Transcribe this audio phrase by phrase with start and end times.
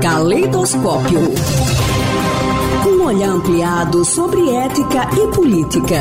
[0.00, 1.20] Caleidoscópio.
[2.88, 5.96] Um olhar ampliado sobre ética e política.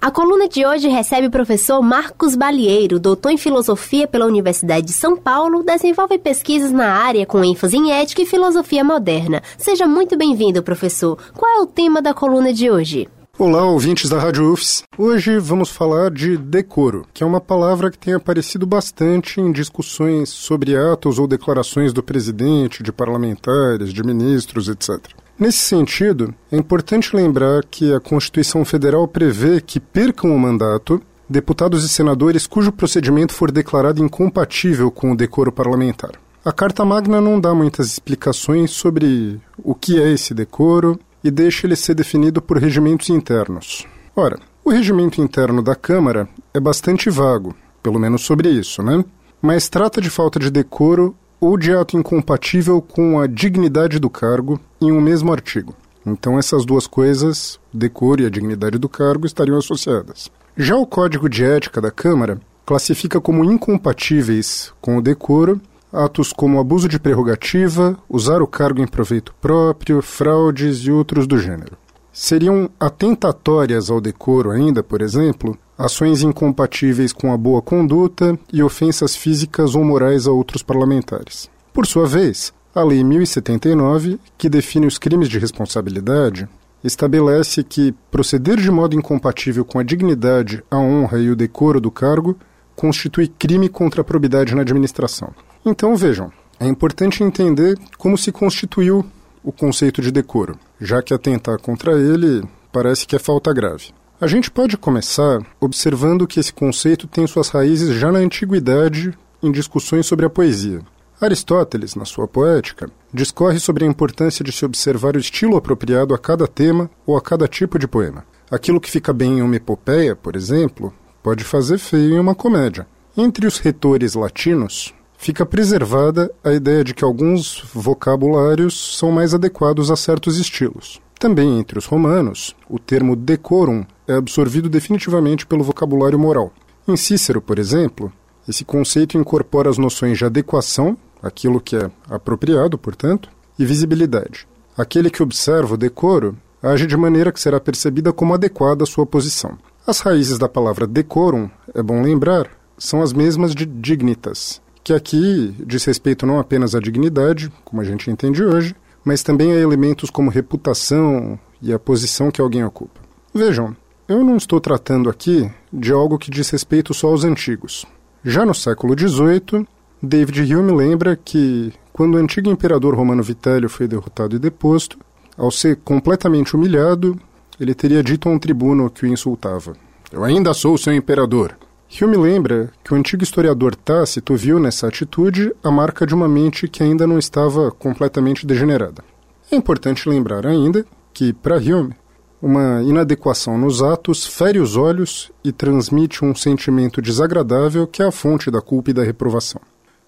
[0.00, 4.92] A coluna de hoje recebe o professor Marcos Balieiro, doutor em filosofia pela Universidade de
[4.92, 9.40] São Paulo, desenvolve pesquisas na área com ênfase em ética e filosofia moderna.
[9.56, 11.16] Seja muito bem-vindo, professor.
[11.36, 13.08] Qual é o tema da coluna de hoje?
[13.40, 14.82] Olá, ouvintes da Rádio UFS.
[14.98, 20.28] Hoje vamos falar de decoro, que é uma palavra que tem aparecido bastante em discussões
[20.28, 24.98] sobre atos ou declarações do presidente, de parlamentares, de ministros, etc.
[25.38, 31.00] Nesse sentido, é importante lembrar que a Constituição Federal prevê que percam o mandato
[31.30, 36.10] deputados e senadores cujo procedimento for declarado incompatível com o decoro parlamentar.
[36.44, 41.66] A Carta Magna não dá muitas explicações sobre o que é esse decoro e deixa
[41.66, 43.86] ele ser definido por regimentos internos.
[44.14, 49.04] Ora, o regimento interno da Câmara é bastante vago, pelo menos sobre isso, né?
[49.40, 54.60] Mas trata de falta de decoro ou de ato incompatível com a dignidade do cargo
[54.80, 55.74] em um mesmo artigo.
[56.04, 60.30] Então, essas duas coisas, decoro e a dignidade do cargo, estariam associadas.
[60.56, 65.60] Já o Código de Ética da Câmara classifica como incompatíveis com o decoro
[65.92, 71.38] atos como abuso de prerrogativa, usar o cargo em proveito próprio, fraudes e outros do
[71.38, 71.76] gênero.
[72.12, 79.14] Seriam atentatórias ao decoro ainda, por exemplo, ações incompatíveis com a boa conduta e ofensas
[79.14, 81.48] físicas ou morais a outros parlamentares.
[81.72, 86.48] Por sua vez, a Lei 1079, que define os crimes de responsabilidade,
[86.82, 91.90] estabelece que proceder de modo incompatível com a dignidade, a honra e o decoro do
[91.90, 92.36] cargo
[92.74, 95.32] constitui crime contra a probidade na administração.
[95.64, 99.04] Então vejam, é importante entender como se constituiu
[99.42, 102.42] o conceito de decoro, já que atentar contra ele
[102.72, 103.92] parece que é falta grave.
[104.20, 109.52] A gente pode começar observando que esse conceito tem suas raízes já na antiguidade em
[109.52, 110.80] discussões sobre a poesia.
[111.20, 116.18] Aristóteles, na sua poética, discorre sobre a importância de se observar o estilo apropriado a
[116.18, 118.24] cada tema ou a cada tipo de poema.
[118.50, 120.92] Aquilo que fica bem em uma epopeia, por exemplo,
[121.22, 122.86] pode fazer feio em uma comédia.
[123.16, 129.90] Entre os retores latinos, fica preservada a ideia de que alguns vocabulários são mais adequados
[129.90, 131.02] a certos estilos.
[131.18, 136.52] Também entre os romanos, o termo decorum é absorvido definitivamente pelo vocabulário moral.
[136.86, 138.10] Em Cícero, por exemplo,
[138.48, 143.28] esse conceito incorpora as noções de adequação, aquilo que é apropriado, portanto,
[143.58, 144.46] e visibilidade.
[144.76, 149.04] Aquele que observa o decoro age de maneira que será percebida como adequada à sua
[149.04, 149.58] posição.
[149.84, 155.54] As raízes da palavra decorum, é bom lembrar, são as mesmas de dignitas, que aqui
[155.66, 160.08] diz respeito não apenas à dignidade, como a gente entende hoje, mas também a elementos
[160.08, 162.98] como reputação e a posição que alguém ocupa.
[163.34, 163.76] Vejam,
[164.08, 167.84] eu não estou tratando aqui de algo que diz respeito só aos antigos.
[168.24, 169.68] Já no século XVIII,
[170.02, 174.98] David Hume lembra que, quando o antigo imperador romano Vitélio foi derrotado e deposto,
[175.36, 177.14] ao ser completamente humilhado,
[177.60, 179.74] ele teria dito a um tribuno que o insultava:
[180.10, 181.54] Eu ainda sou seu imperador.
[181.90, 186.68] Hume lembra que o antigo historiador Tácito viu nessa atitude a marca de uma mente
[186.68, 189.02] que ainda não estava completamente degenerada.
[189.50, 190.84] É importante lembrar ainda
[191.14, 191.96] que, para Hume,
[192.42, 198.12] uma inadequação nos atos fere os olhos e transmite um sentimento desagradável que é a
[198.12, 199.60] fonte da culpa e da reprovação.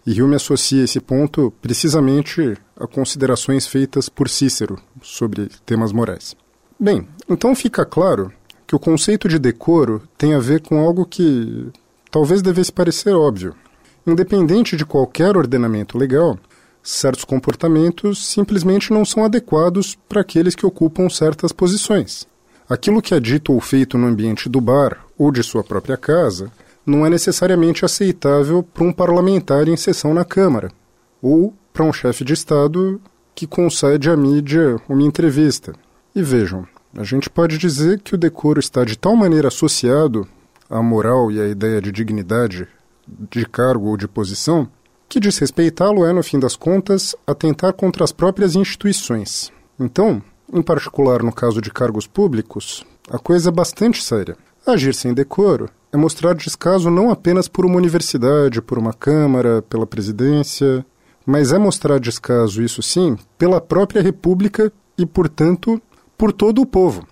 [0.07, 6.37] E Hume associa esse ponto precisamente a considerações feitas por Cícero sobre temas morais.
[6.79, 8.33] Bem, então fica claro
[8.71, 11.73] que o conceito de decoro tem a ver com algo que
[12.09, 13.53] talvez devesse parecer óbvio.
[14.07, 16.39] Independente de qualquer ordenamento legal,
[16.81, 22.29] certos comportamentos simplesmente não são adequados para aqueles que ocupam certas posições.
[22.69, 26.49] Aquilo que é dito ou feito no ambiente do bar ou de sua própria casa
[26.87, 30.71] não é necessariamente aceitável para um parlamentar em sessão na Câmara
[31.21, 33.01] ou para um chefe de Estado
[33.35, 35.75] que concede à mídia uma entrevista.
[36.15, 36.65] E vejam,
[36.97, 40.27] a gente pode dizer que o decoro está de tal maneira associado
[40.69, 42.67] à moral e à ideia de dignidade
[43.07, 44.69] de cargo ou de posição
[45.09, 49.53] que desrespeitá-lo é, no fim das contas, atentar contra as próprias instituições.
[49.79, 50.23] Então,
[50.53, 54.37] em particular no caso de cargos públicos, a coisa é bastante séria.
[54.65, 59.87] Agir sem decoro é mostrar descaso não apenas por uma universidade, por uma Câmara, pela
[59.87, 60.87] presidência,
[61.27, 65.83] mas é mostrar descaso, isso sim, pela própria República e, portanto,
[66.21, 67.09] por todo o povo,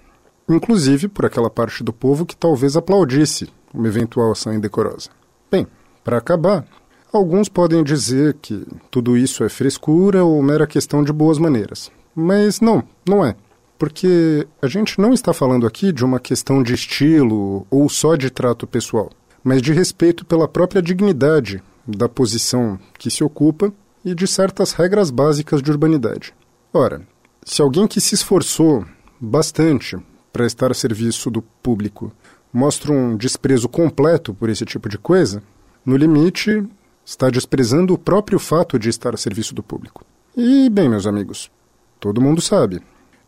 [0.46, 5.08] inclusive por aquela parte do povo que talvez aplaudisse uma eventual ação indecorosa.
[5.50, 5.66] Bem,
[6.04, 6.66] para acabar,
[7.10, 11.90] Alguns podem dizer que tudo isso é frescura ou mera questão de boas maneiras.
[12.14, 13.34] Mas não, não é.
[13.78, 18.28] Porque a gente não está falando aqui de uma questão de estilo ou só de
[18.28, 19.10] trato pessoal,
[19.42, 23.72] mas de respeito pela própria dignidade, da posição que se ocupa
[24.04, 26.34] e de certas regras básicas de urbanidade.
[26.74, 27.00] Ora,
[27.42, 28.84] se alguém que se esforçou
[29.20, 29.96] bastante
[30.32, 32.12] para estar a serviço do público
[32.52, 35.42] mostra um desprezo completo por esse tipo de coisa,
[35.84, 36.64] no limite
[37.04, 40.04] está desprezando o próprio fato de estar a serviço do público.
[40.36, 41.50] E, bem, meus amigos,
[41.98, 42.80] todo mundo sabe.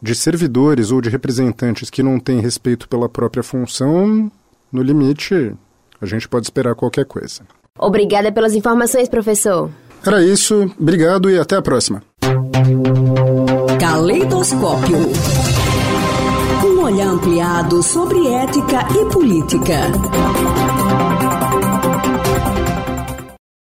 [0.02, 4.30] De servidores ou de representantes que não têm respeito pela própria função,
[4.72, 5.54] no limite,
[6.00, 7.42] a gente pode esperar qualquer coisa.
[7.78, 9.70] Obrigada pelas informações, professor.
[10.06, 12.02] Era isso, obrigado e até a próxima.
[13.78, 14.96] Caleidoscópio.
[16.90, 19.78] Olhar ampliado sobre ética e política.